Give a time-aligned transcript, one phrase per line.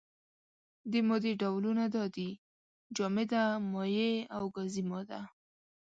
[0.91, 2.29] د مادې ډولونه دا دي:
[2.95, 5.21] جامده، مايع او گازي ماده.